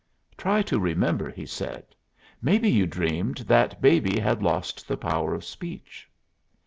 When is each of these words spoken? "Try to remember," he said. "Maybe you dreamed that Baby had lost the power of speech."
"Try 0.35 0.63
to 0.63 0.79
remember," 0.79 1.29
he 1.29 1.45
said. 1.45 1.93
"Maybe 2.41 2.67
you 2.71 2.87
dreamed 2.87 3.37
that 3.45 3.83
Baby 3.83 4.19
had 4.19 4.41
lost 4.41 4.87
the 4.87 4.97
power 4.97 5.35
of 5.35 5.45
speech." 5.45 6.09